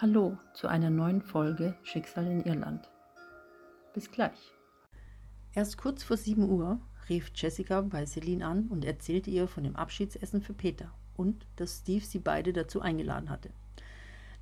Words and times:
Hallo 0.00 0.38
zu 0.54 0.68
einer 0.68 0.90
neuen 0.90 1.20
Folge 1.22 1.74
Schicksal 1.82 2.24
in 2.28 2.44
Irland. 2.44 2.88
Bis 3.92 4.08
gleich. 4.12 4.52
Erst 5.52 5.76
kurz 5.76 6.04
vor 6.04 6.16
7 6.16 6.48
Uhr 6.48 6.80
rief 7.08 7.32
Jessica 7.34 7.80
bei 7.80 8.06
Celine 8.06 8.46
an 8.46 8.68
und 8.68 8.84
erzählte 8.84 9.28
ihr 9.30 9.48
von 9.48 9.64
dem 9.64 9.74
Abschiedsessen 9.74 10.40
für 10.40 10.54
Peter 10.54 10.94
und 11.16 11.48
dass 11.56 11.78
Steve 11.78 12.04
sie 12.04 12.20
beide 12.20 12.52
dazu 12.52 12.80
eingeladen 12.80 13.28
hatte. 13.28 13.50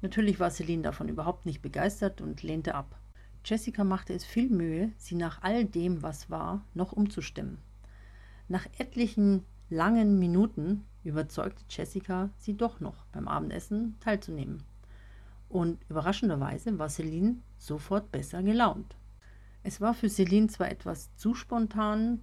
Natürlich 0.02 0.38
war 0.38 0.50
Celine 0.50 0.82
davon 0.82 1.08
überhaupt 1.08 1.46
nicht 1.46 1.62
begeistert 1.62 2.20
und 2.20 2.42
lehnte 2.42 2.74
ab. 2.74 3.00
Jessica 3.42 3.82
machte 3.82 4.12
es 4.12 4.26
viel 4.26 4.50
Mühe, 4.50 4.92
sie 4.98 5.14
nach 5.14 5.40
all 5.40 5.64
dem, 5.64 6.02
was 6.02 6.28
war, 6.28 6.66
noch 6.74 6.92
umzustimmen. 6.92 7.56
Nach 8.48 8.66
etlichen 8.76 9.46
langen 9.70 10.18
Minuten 10.18 10.84
überzeugte 11.02 11.64
Jessica 11.70 12.28
sie 12.36 12.58
doch 12.58 12.80
noch 12.80 13.06
beim 13.06 13.26
Abendessen 13.26 13.96
teilzunehmen 14.00 14.62
und 15.48 15.78
überraschenderweise 15.88 16.78
war 16.78 16.88
Celine 16.88 17.36
sofort 17.58 18.10
besser 18.12 18.42
gelaunt. 18.42 18.96
Es 19.62 19.80
war 19.80 19.94
für 19.94 20.08
Celine 20.08 20.48
zwar 20.48 20.70
etwas 20.70 21.14
zu 21.16 21.34
spontan, 21.34 22.22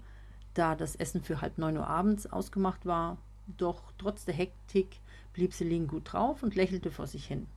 da 0.54 0.76
das 0.76 0.96
Essen 0.96 1.22
für 1.22 1.42
halb 1.42 1.58
neun 1.58 1.78
Uhr 1.78 1.88
abends 1.88 2.28
ausgemacht 2.28 2.86
war, 2.86 3.18
doch 3.58 3.92
trotz 3.98 4.26
der 4.26 4.36
Hektik 4.36 5.00
blieb 5.34 5.54
Celine 5.54 5.88
gut 5.88 6.14
drauf 6.14 6.44
und 6.44 6.56
lächelte 6.56 6.92
vor 6.92 7.08
sich 7.08 7.26
hin. 7.26 7.48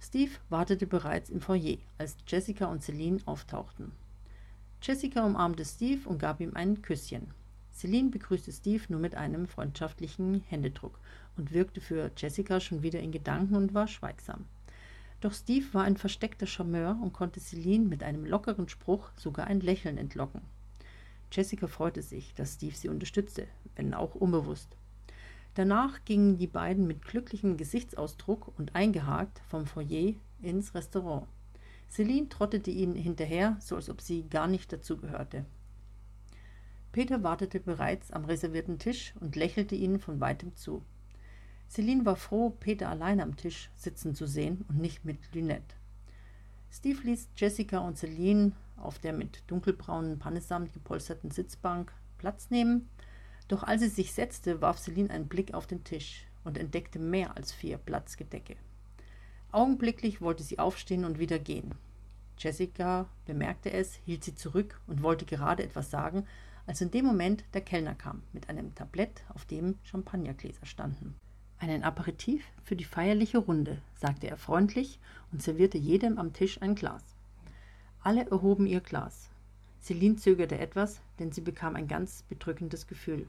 Steve 0.00 0.32
wartete 0.48 0.86
bereits 0.86 1.28
im 1.28 1.40
Foyer, 1.40 1.76
als 1.98 2.16
Jessica 2.26 2.66
und 2.66 2.82
Celine 2.82 3.20
auftauchten. 3.26 3.92
Jessica 4.82 5.24
umarmte 5.26 5.64
Steve 5.64 6.08
und 6.08 6.18
gab 6.18 6.40
ihm 6.40 6.52
ein 6.54 6.80
Küsschen. 6.80 7.34
Celine 7.70 8.08
begrüßte 8.08 8.50
Steve 8.50 8.82
nur 8.88 8.98
mit 8.98 9.14
einem 9.14 9.46
freundschaftlichen 9.46 10.42
Händedruck 10.48 10.98
und 11.36 11.52
wirkte 11.52 11.80
für 11.80 12.10
Jessica 12.16 12.60
schon 12.60 12.82
wieder 12.82 13.00
in 13.00 13.12
Gedanken 13.12 13.56
und 13.56 13.74
war 13.74 13.86
schweigsam. 13.86 14.46
Doch 15.20 15.34
Steve 15.34 15.66
war 15.72 15.84
ein 15.84 15.96
versteckter 15.96 16.46
Charmeur 16.46 16.98
und 17.02 17.12
konnte 17.12 17.40
Celine 17.40 17.86
mit 17.86 18.02
einem 18.02 18.24
lockeren 18.24 18.68
Spruch 18.68 19.10
sogar 19.16 19.46
ein 19.46 19.60
Lächeln 19.60 19.98
entlocken. 19.98 20.40
Jessica 21.30 21.66
freute 21.66 22.02
sich, 22.02 22.34
dass 22.34 22.54
Steve 22.54 22.74
sie 22.74 22.88
unterstützte, 22.88 23.46
wenn 23.76 23.94
auch 23.94 24.14
unbewusst. 24.14 24.76
Danach 25.54 26.04
gingen 26.04 26.38
die 26.38 26.46
beiden 26.46 26.86
mit 26.86 27.04
glücklichem 27.04 27.56
Gesichtsausdruck 27.56 28.52
und 28.58 28.74
eingehakt 28.74 29.40
vom 29.48 29.66
Foyer 29.66 30.14
ins 30.40 30.74
Restaurant. 30.74 31.26
Celine 31.88 32.28
trottete 32.28 32.70
ihnen 32.70 32.94
hinterher, 32.94 33.56
so 33.60 33.76
als 33.76 33.90
ob 33.90 34.00
sie 34.00 34.28
gar 34.28 34.46
nicht 34.46 34.72
dazugehörte. 34.72 35.44
Peter 36.92 37.22
wartete 37.22 37.60
bereits 37.60 38.10
am 38.10 38.24
reservierten 38.24 38.78
Tisch 38.78 39.14
und 39.20 39.36
lächelte 39.36 39.74
ihnen 39.74 40.00
von 40.00 40.20
weitem 40.20 40.56
zu. 40.56 40.82
Celine 41.70 42.04
war 42.04 42.16
froh, 42.16 42.50
Peter 42.50 42.88
allein 42.88 43.20
am 43.20 43.36
Tisch 43.36 43.70
sitzen 43.76 44.16
zu 44.16 44.26
sehen 44.26 44.64
und 44.68 44.80
nicht 44.80 45.04
mit 45.04 45.32
Lynette. 45.32 45.76
Steve 46.72 47.00
ließ 47.04 47.28
Jessica 47.36 47.78
und 47.78 47.96
Celine 47.96 48.52
auf 48.76 48.98
der 48.98 49.12
mit 49.12 49.44
dunkelbraunen 49.46 50.18
Pannesamt 50.18 50.72
gepolsterten 50.72 51.30
Sitzbank 51.30 51.92
Platz 52.18 52.50
nehmen, 52.50 52.88
doch 53.46 53.62
als 53.62 53.82
sie 53.82 53.88
sich 53.88 54.12
setzte, 54.12 54.60
warf 54.60 54.80
Celine 54.80 55.10
einen 55.10 55.28
Blick 55.28 55.54
auf 55.54 55.68
den 55.68 55.84
Tisch 55.84 56.26
und 56.42 56.58
entdeckte 56.58 56.98
mehr 56.98 57.36
als 57.36 57.52
vier 57.52 57.78
Platzgedecke. 57.78 58.56
Augenblicklich 59.52 60.20
wollte 60.20 60.42
sie 60.42 60.58
aufstehen 60.58 61.04
und 61.04 61.20
wieder 61.20 61.38
gehen. 61.38 61.76
Jessica 62.36 63.08
bemerkte 63.26 63.72
es, 63.72 63.94
hielt 63.94 64.24
sie 64.24 64.34
zurück 64.34 64.80
und 64.88 65.04
wollte 65.04 65.24
gerade 65.24 65.62
etwas 65.62 65.88
sagen, 65.88 66.26
als 66.66 66.80
in 66.80 66.90
dem 66.90 67.04
Moment 67.04 67.44
der 67.54 67.60
Kellner 67.60 67.94
kam 67.94 68.22
mit 68.32 68.48
einem 68.48 68.74
Tablett, 68.74 69.22
auf 69.28 69.44
dem 69.44 69.78
Champagnergläser 69.84 70.66
standen. 70.66 71.14
Einen 71.60 71.82
Aperitif 71.82 72.42
für 72.64 72.74
die 72.74 72.84
feierliche 72.84 73.36
Runde, 73.36 73.82
sagte 73.94 74.26
er 74.26 74.38
freundlich 74.38 74.98
und 75.30 75.42
servierte 75.42 75.76
jedem 75.76 76.16
am 76.16 76.32
Tisch 76.32 76.62
ein 76.62 76.74
Glas. 76.74 77.04
Alle 78.02 78.26
erhoben 78.30 78.66
ihr 78.66 78.80
Glas. 78.80 79.28
Celine 79.82 80.16
zögerte 80.16 80.58
etwas, 80.58 81.02
denn 81.18 81.32
sie 81.32 81.42
bekam 81.42 81.76
ein 81.76 81.86
ganz 81.86 82.22
bedrückendes 82.30 82.86
Gefühl. 82.86 83.26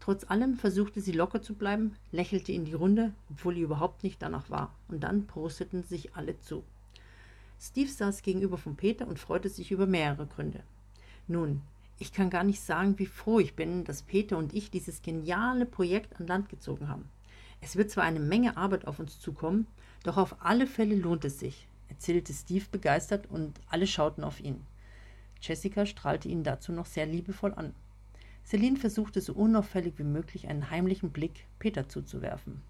Trotz 0.00 0.24
allem 0.30 0.56
versuchte 0.56 1.02
sie 1.02 1.12
locker 1.12 1.42
zu 1.42 1.54
bleiben, 1.54 1.96
lächelte 2.10 2.52
in 2.52 2.64
die 2.64 2.72
Runde, 2.72 3.12
obwohl 3.30 3.58
ihr 3.58 3.64
überhaupt 3.64 4.02
nicht 4.02 4.22
danach 4.22 4.48
war, 4.48 4.74
und 4.88 5.00
dann 5.00 5.26
prosteten 5.26 5.82
sich 5.82 6.16
alle 6.16 6.40
zu. 6.40 6.64
Steve 7.60 7.90
saß 7.90 8.22
gegenüber 8.22 8.56
von 8.56 8.76
Peter 8.76 9.06
und 9.06 9.18
freute 9.18 9.50
sich 9.50 9.70
über 9.70 9.86
mehrere 9.86 10.26
Gründe. 10.26 10.62
Nun, 11.28 11.60
ich 11.98 12.14
kann 12.14 12.30
gar 12.30 12.44
nicht 12.44 12.62
sagen, 12.62 12.98
wie 12.98 13.06
froh 13.06 13.40
ich 13.40 13.54
bin, 13.54 13.84
dass 13.84 14.02
Peter 14.02 14.38
und 14.38 14.54
ich 14.54 14.70
dieses 14.70 15.02
geniale 15.02 15.66
Projekt 15.66 16.18
an 16.18 16.26
Land 16.26 16.48
gezogen 16.48 16.88
haben. 16.88 17.10
Es 17.66 17.74
wird 17.74 17.90
zwar 17.90 18.04
eine 18.04 18.20
Menge 18.20 18.56
Arbeit 18.56 18.86
auf 18.86 19.00
uns 19.00 19.18
zukommen, 19.18 19.66
doch 20.04 20.18
auf 20.18 20.36
alle 20.38 20.68
Fälle 20.68 20.94
lohnt 20.94 21.24
es 21.24 21.40
sich, 21.40 21.66
erzählte 21.88 22.32
Steve 22.32 22.64
begeistert 22.70 23.28
und 23.28 23.58
alle 23.68 23.88
schauten 23.88 24.22
auf 24.22 24.38
ihn. 24.38 24.64
Jessica 25.42 25.84
strahlte 25.84 26.28
ihn 26.28 26.44
dazu 26.44 26.70
noch 26.70 26.86
sehr 26.86 27.06
liebevoll 27.06 27.52
an. 27.54 27.74
Celine 28.44 28.76
versuchte 28.76 29.20
so 29.20 29.32
unauffällig 29.32 29.94
wie 29.96 30.04
möglich 30.04 30.46
einen 30.46 30.70
heimlichen 30.70 31.10
Blick 31.10 31.48
Peter 31.58 31.88
zuzuwerfen. 31.88 32.62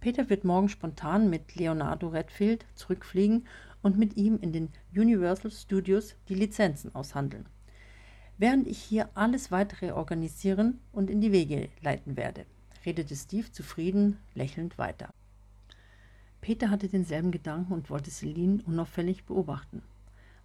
Peter 0.00 0.28
wird 0.28 0.44
morgen 0.44 0.68
spontan 0.68 1.30
mit 1.30 1.54
Leonardo 1.54 2.08
Redfield 2.08 2.66
zurückfliegen 2.74 3.46
und 3.80 3.96
mit 3.96 4.18
ihm 4.18 4.38
in 4.38 4.52
den 4.52 4.68
Universal 4.94 5.50
Studios 5.50 6.14
die 6.28 6.34
Lizenzen 6.34 6.94
aushandeln. 6.94 7.46
Während 8.36 8.66
ich 8.66 8.76
hier 8.76 9.08
alles 9.14 9.50
weitere 9.50 9.92
organisieren 9.92 10.78
und 10.92 11.08
in 11.08 11.22
die 11.22 11.32
Wege 11.32 11.70
leiten 11.80 12.18
werde 12.18 12.44
redete 12.84 13.16
Steve 13.16 13.50
zufrieden, 13.50 14.18
lächelnd 14.34 14.78
weiter. 14.78 15.10
Peter 16.40 16.70
hatte 16.70 16.88
denselben 16.88 17.30
Gedanken 17.30 17.72
und 17.72 17.88
wollte 17.88 18.10
Celine 18.10 18.62
unauffällig 18.64 19.24
beobachten. 19.24 19.82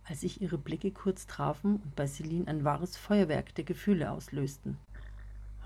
Als 0.04 0.22
sich 0.22 0.42
ihre 0.42 0.58
Blicke 0.58 0.92
kurz 0.92 1.26
trafen 1.26 1.78
und 1.78 1.96
bei 1.96 2.08
Celine 2.08 2.48
ein 2.48 2.64
wahres 2.64 2.96
Feuerwerk 2.96 3.56
der 3.56 3.64
Gefühle 3.64 4.12
auslösten. 4.12 4.78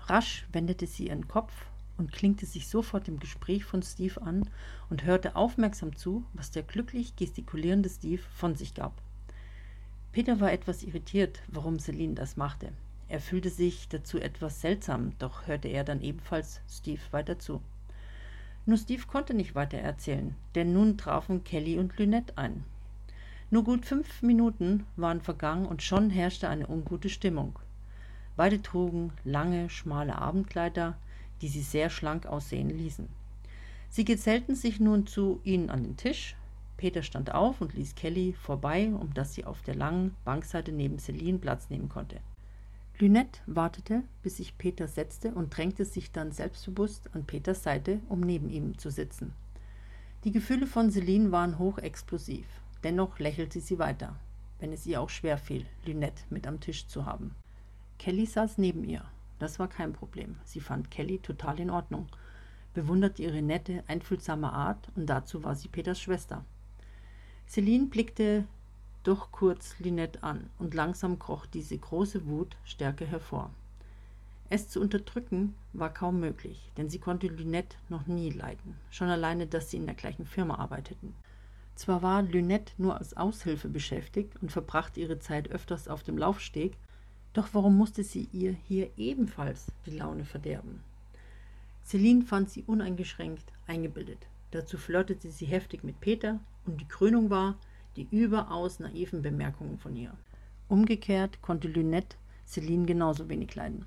Rasch 0.06 0.46
wendete 0.50 0.86
sie 0.86 1.08
ihren 1.08 1.28
Kopf 1.28 1.52
und 1.98 2.12
klinkte 2.12 2.46
sich 2.46 2.68
sofort 2.68 3.06
dem 3.06 3.20
Gespräch 3.20 3.64
von 3.64 3.82
Steve 3.82 4.20
an 4.22 4.48
und 4.90 5.04
hörte 5.04 5.36
aufmerksam 5.36 5.94
zu, 5.96 6.24
was 6.32 6.50
der 6.50 6.62
glücklich 6.62 7.14
gestikulierende 7.14 7.88
Steve 7.88 8.22
von 8.34 8.56
sich 8.56 8.74
gab. 8.74 9.00
Peter 10.12 10.40
war 10.40 10.52
etwas 10.52 10.82
irritiert, 10.82 11.42
warum 11.48 11.78
Celine 11.78 12.14
das 12.14 12.36
machte. 12.36 12.72
Er 13.12 13.20
fühlte 13.20 13.50
sich 13.50 13.90
dazu 13.90 14.18
etwas 14.18 14.62
seltsam, 14.62 15.12
doch 15.18 15.46
hörte 15.46 15.68
er 15.68 15.84
dann 15.84 16.00
ebenfalls 16.00 16.62
Steve 16.66 17.02
weiter 17.10 17.38
zu. 17.38 17.60
Nur 18.64 18.78
Steve 18.78 19.06
konnte 19.06 19.34
nicht 19.34 19.54
weiter 19.54 19.76
erzählen, 19.76 20.34
denn 20.54 20.72
nun 20.72 20.96
trafen 20.96 21.44
Kelly 21.44 21.78
und 21.78 21.98
Lynette 21.98 22.38
ein. 22.38 22.64
Nur 23.50 23.64
gut 23.64 23.84
fünf 23.84 24.22
Minuten 24.22 24.86
waren 24.96 25.20
vergangen 25.20 25.66
und 25.66 25.82
schon 25.82 26.08
herrschte 26.08 26.48
eine 26.48 26.68
ungute 26.68 27.10
Stimmung. 27.10 27.58
Beide 28.34 28.62
trugen 28.62 29.12
lange, 29.24 29.68
schmale 29.68 30.16
Abendkleider, 30.16 30.96
die 31.42 31.48
sie 31.48 31.60
sehr 31.60 31.90
schlank 31.90 32.24
aussehen 32.24 32.70
ließen. 32.70 33.10
Sie 33.90 34.06
gesellten 34.06 34.54
sich 34.54 34.80
nun 34.80 35.06
zu 35.06 35.38
ihnen 35.44 35.68
an 35.68 35.82
den 35.82 35.98
Tisch. 35.98 36.34
Peter 36.78 37.02
stand 37.02 37.34
auf 37.34 37.60
und 37.60 37.74
ließ 37.74 37.94
Kelly 37.94 38.32
vorbei, 38.32 38.88
um 38.88 39.12
dass 39.12 39.34
sie 39.34 39.44
auf 39.44 39.60
der 39.60 39.74
langen 39.74 40.16
Bankseite 40.24 40.72
neben 40.72 40.98
Celine 40.98 41.36
Platz 41.36 41.68
nehmen 41.68 41.90
konnte. 41.90 42.18
Lynette 43.02 43.40
wartete, 43.46 44.04
bis 44.22 44.36
sich 44.36 44.56
Peter 44.58 44.86
setzte 44.86 45.34
und 45.34 45.56
drängte 45.56 45.84
sich 45.84 46.12
dann 46.12 46.30
selbstbewusst 46.30 47.10
an 47.16 47.24
Peters 47.24 47.64
Seite, 47.64 47.98
um 48.08 48.20
neben 48.20 48.48
ihm 48.48 48.78
zu 48.78 48.92
sitzen. 48.92 49.32
Die 50.22 50.30
Gefühle 50.30 50.68
von 50.68 50.88
Celine 50.88 51.32
waren 51.32 51.58
hochexplosiv. 51.58 52.46
Dennoch 52.84 53.18
lächelte 53.18 53.60
sie 53.60 53.80
weiter, 53.80 54.14
wenn 54.60 54.72
es 54.72 54.86
ihr 54.86 55.00
auch 55.00 55.10
schwer 55.10 55.36
fiel, 55.36 55.66
Lynette 55.84 56.22
mit 56.30 56.46
am 56.46 56.60
Tisch 56.60 56.86
zu 56.86 57.04
haben. 57.04 57.34
Kelly 57.98 58.24
saß 58.24 58.58
neben 58.58 58.84
ihr. 58.84 59.04
Das 59.40 59.58
war 59.58 59.66
kein 59.66 59.92
Problem. 59.92 60.36
Sie 60.44 60.60
fand 60.60 60.92
Kelly 60.92 61.18
total 61.18 61.58
in 61.58 61.70
Ordnung, 61.70 62.06
bewunderte 62.72 63.24
ihre 63.24 63.42
nette, 63.42 63.82
einfühlsame 63.88 64.52
Art 64.52 64.92
und 64.94 65.06
dazu 65.06 65.42
war 65.42 65.56
sie 65.56 65.66
Peters 65.66 66.00
Schwester. 66.00 66.44
Celine 67.48 67.86
blickte 67.86 68.44
doch 69.02 69.32
kurz 69.32 69.78
Lynette 69.78 70.22
an, 70.22 70.50
und 70.58 70.74
langsam 70.74 71.18
kroch 71.18 71.46
diese 71.46 71.76
große 71.76 72.26
Wut 72.26 72.56
stärker 72.64 73.06
hervor. 73.06 73.50
Es 74.48 74.68
zu 74.68 74.80
unterdrücken 74.80 75.54
war 75.72 75.92
kaum 75.92 76.20
möglich, 76.20 76.70
denn 76.76 76.90
sie 76.90 76.98
konnte 76.98 77.26
Lynette 77.26 77.76
noch 77.88 78.06
nie 78.06 78.30
leiden, 78.30 78.76
schon 78.90 79.08
alleine, 79.08 79.46
dass 79.46 79.70
sie 79.70 79.78
in 79.78 79.86
der 79.86 79.94
gleichen 79.94 80.26
Firma 80.26 80.56
arbeiteten. 80.56 81.14
Zwar 81.74 82.02
war 82.02 82.22
Lynette 82.22 82.74
nur 82.76 82.98
als 82.98 83.16
Aushilfe 83.16 83.68
beschäftigt 83.68 84.40
und 84.42 84.52
verbrachte 84.52 85.00
ihre 85.00 85.18
Zeit 85.18 85.50
öfters 85.50 85.88
auf 85.88 86.02
dem 86.02 86.18
Laufsteg, 86.18 86.76
doch 87.32 87.48
warum 87.52 87.78
musste 87.78 88.04
sie 88.04 88.28
ihr 88.32 88.52
hier 88.52 88.90
ebenfalls 88.98 89.72
die 89.86 89.96
Laune 89.96 90.26
verderben? 90.26 90.82
Celine 91.84 92.22
fand 92.22 92.50
sie 92.50 92.62
uneingeschränkt 92.64 93.52
eingebildet. 93.66 94.26
Dazu 94.50 94.76
flirtete 94.76 95.30
sie 95.30 95.46
heftig 95.46 95.82
mit 95.82 95.98
Peter 96.00 96.40
und 96.66 96.80
die 96.80 96.88
Krönung 96.88 97.30
war, 97.30 97.56
die 97.96 98.08
überaus 98.10 98.80
naiven 98.80 99.22
Bemerkungen 99.22 99.78
von 99.78 99.96
ihr. 99.96 100.12
Umgekehrt 100.68 101.42
konnte 101.42 101.68
Lynette 101.68 102.16
Celine 102.46 102.86
genauso 102.86 103.28
wenig 103.28 103.54
leiden. 103.54 103.86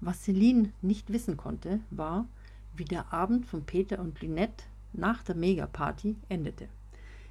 Was 0.00 0.24
Celine 0.24 0.72
nicht 0.82 1.12
wissen 1.12 1.36
konnte, 1.36 1.80
war, 1.90 2.26
wie 2.74 2.84
der 2.84 3.12
Abend 3.12 3.46
von 3.46 3.64
Peter 3.64 4.00
und 4.00 4.20
Lynette 4.20 4.64
nach 4.92 5.22
der 5.22 5.34
Megaparty 5.34 6.16
endete. 6.28 6.68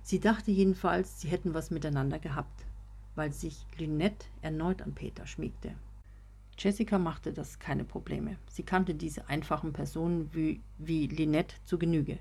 Sie 0.04 0.20
dachte 0.20 0.52
jedenfalls, 0.52 1.22
sie 1.22 1.28
hätten 1.28 1.54
was 1.54 1.72
miteinander 1.72 2.20
gehabt, 2.20 2.66
weil 3.16 3.32
sich 3.32 3.66
Lynette 3.78 4.26
erneut 4.42 4.82
an 4.82 4.94
Peter 4.94 5.28
schmiegte. 5.28 5.76
Jessica 6.58 7.00
machte 7.00 7.34
das 7.34 7.60
keine 7.60 7.84
Probleme. 7.84 8.38
Sie 8.48 8.64
kannte 8.64 8.94
diese 8.94 9.28
einfachen 9.30 9.74
Personen 9.74 10.30
wie, 10.34 10.62
wie 10.78 11.08
Lynette 11.08 11.56
zu 11.66 11.78
Genüge. 11.78 12.20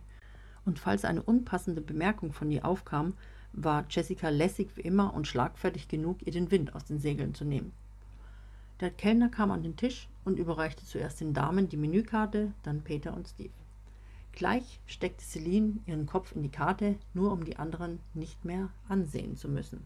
Und 0.65 0.79
falls 0.79 1.05
eine 1.05 1.23
unpassende 1.23 1.81
Bemerkung 1.81 2.33
von 2.33 2.51
ihr 2.51 2.65
aufkam, 2.65 3.15
war 3.53 3.85
Jessica 3.89 4.29
lässig 4.29 4.77
wie 4.77 4.83
immer 4.83 5.15
und 5.15 5.27
schlagfertig 5.27 5.89
genug, 5.89 6.19
ihr 6.25 6.33
den 6.33 6.51
Wind 6.51 6.75
aus 6.75 6.85
den 6.85 6.99
Segeln 6.99 7.35
zu 7.35 7.45
nehmen. 7.45 7.73
Der 8.81 8.91
Kellner 8.91 9.29
kam 9.29 9.51
an 9.51 9.63
den 9.63 9.77
Tisch 9.77 10.09
und 10.25 10.39
überreichte 10.39 10.87
zuerst 10.87 11.21
den 11.21 11.35
Damen 11.35 11.69
die 11.69 11.77
Menükarte, 11.77 12.53
dann 12.63 12.83
Peter 12.83 13.15
und 13.15 13.29
Steve. 13.29 13.53
Gleich 14.33 14.81
steckte 14.87 15.25
Celine 15.25 15.81
ihren 15.87 16.07
Kopf 16.07 16.33
in 16.35 16.43
die 16.43 16.51
Karte, 16.51 16.97
nur 17.13 17.33
um 17.33 17.45
die 17.45 17.57
anderen 17.57 18.01
nicht 18.15 18.45
mehr 18.45 18.71
ansehen 18.89 19.37
zu 19.37 19.49
müssen. 19.49 19.83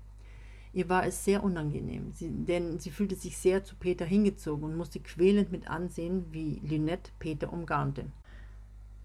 Ihr 0.73 0.89
war 0.89 1.07
es 1.07 1.25
sehr 1.25 1.43
unangenehm, 1.43 2.13
sie, 2.13 2.31
denn 2.31 2.79
sie 2.79 2.91
fühlte 2.91 3.15
sich 3.15 3.39
sehr 3.39 3.65
zu 3.65 3.77
Peter 3.77 4.05
hingezogen 4.05 4.65
und 4.65 4.77
musste 4.77 5.01
quälend 5.01 5.53
mit 5.53 5.69
ansehen, 5.69 6.27
wie 6.33 6.61
Lynette 6.65 7.13
Peter 7.19 7.53
umgarnte. 7.53 8.07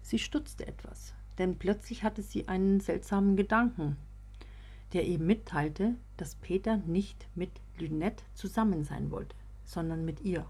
Sie 0.02 0.18
stutzte 0.18 0.66
etwas, 0.66 1.14
denn 1.38 1.56
plötzlich 1.56 2.02
hatte 2.02 2.22
sie 2.22 2.48
einen 2.48 2.80
seltsamen 2.80 3.36
Gedanken, 3.36 3.96
der 4.92 5.06
ihm 5.06 5.26
mitteilte, 5.26 5.94
dass 6.16 6.34
Peter 6.34 6.76
nicht 6.78 7.26
mit 7.34 7.50
Lynette 7.78 8.24
zusammen 8.34 8.84
sein 8.84 9.10
wollte, 9.10 9.36
sondern 9.64 10.04
mit 10.04 10.20
ihr. 10.22 10.46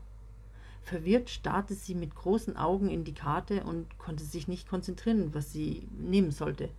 Verwirrt 0.83 1.31
starrte 1.31 1.75
sie 1.75 1.95
mit 1.95 2.15
großen 2.15 2.57
Augen 2.57 2.89
in 2.89 3.05
die 3.05 3.15
Karte 3.15 3.65
und 3.65 3.99
konnte 3.99 4.25
sich 4.25 4.49
nicht 4.49 4.69
konzentrieren, 4.69 5.35
was 5.35 5.53
sie 5.53 5.87
nehmen 5.99 6.31
sollte. 6.31 6.71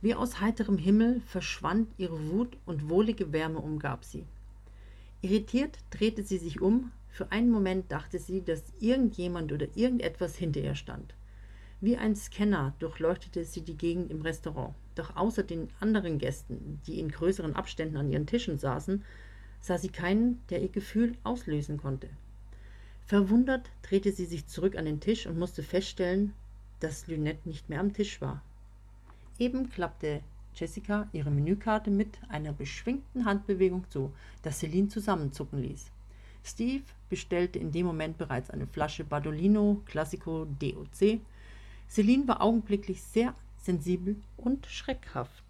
Wie 0.00 0.14
aus 0.14 0.40
heiterem 0.40 0.78
Himmel 0.78 1.20
verschwand 1.26 1.88
ihre 1.98 2.30
Wut 2.30 2.56
und 2.66 2.88
wohlige 2.88 3.32
Wärme 3.32 3.58
umgab 3.58 4.04
sie. 4.04 4.24
Irritiert 5.22 5.78
drehte 5.90 6.22
sie 6.22 6.38
sich 6.38 6.60
um. 6.60 6.90
Für 7.08 7.30
einen 7.32 7.50
Moment 7.50 7.92
dachte 7.92 8.18
sie, 8.18 8.42
dass 8.42 8.64
irgendjemand 8.80 9.52
oder 9.52 9.66
irgendetwas 9.74 10.36
hinter 10.36 10.60
ihr 10.60 10.74
stand. 10.74 11.14
Wie 11.80 11.96
ein 11.96 12.16
Scanner 12.16 12.74
durchleuchtete 12.80 13.44
sie 13.44 13.62
die 13.62 13.76
Gegend 13.76 14.10
im 14.10 14.22
Restaurant. 14.22 14.74
Doch 14.94 15.16
außer 15.16 15.42
den 15.42 15.68
anderen 15.80 16.18
Gästen, 16.18 16.80
die 16.86 17.00
in 17.00 17.10
größeren 17.10 17.56
Abständen 17.56 17.96
an 17.96 18.10
ihren 18.10 18.26
Tischen 18.26 18.58
saßen, 18.58 19.04
sah 19.60 19.78
sie 19.78 19.88
keinen, 19.88 20.40
der 20.50 20.62
ihr 20.62 20.68
Gefühl 20.68 21.16
auslösen 21.24 21.78
konnte. 21.78 22.08
Verwundert 23.06 23.70
drehte 23.82 24.12
sie 24.12 24.26
sich 24.26 24.46
zurück 24.46 24.76
an 24.76 24.84
den 24.84 25.00
Tisch 25.00 25.26
und 25.26 25.38
musste 25.38 25.62
feststellen, 25.62 26.32
dass 26.80 27.06
Lynette 27.06 27.48
nicht 27.48 27.68
mehr 27.68 27.80
am 27.80 27.92
Tisch 27.92 28.20
war. 28.20 28.42
Eben 29.38 29.68
klappte 29.70 30.20
Jessica 30.54 31.08
ihre 31.12 31.30
Menükarte 31.30 31.90
mit 31.90 32.18
einer 32.28 32.52
beschwingten 32.52 33.24
Handbewegung 33.24 33.84
zu, 33.90 34.12
das 34.42 34.60
Celine 34.60 34.88
zusammenzucken 34.88 35.60
ließ. 35.60 35.90
Steve 36.44 36.84
bestellte 37.08 37.58
in 37.58 37.72
dem 37.72 37.86
Moment 37.86 38.18
bereits 38.18 38.50
eine 38.50 38.66
Flasche 38.66 39.04
Badolino 39.04 39.82
Classico 39.86 40.46
DOC. 40.60 41.20
Celine 41.88 42.28
war 42.28 42.42
augenblicklich 42.42 43.02
sehr 43.02 43.34
sensibel 43.64 44.16
und 44.36 44.66
schreckhaft. 44.66 45.44